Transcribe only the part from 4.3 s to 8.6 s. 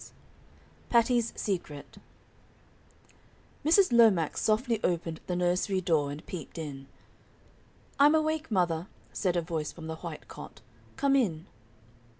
softly opened the nursery door and peeped in. "I'm awake,